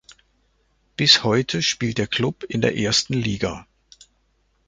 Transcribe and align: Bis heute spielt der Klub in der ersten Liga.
Bis 0.97 1.23
heute 1.23 1.61
spielt 1.61 1.99
der 1.99 2.07
Klub 2.07 2.43
in 2.45 2.61
der 2.61 2.75
ersten 2.75 3.13
Liga. 3.13 3.67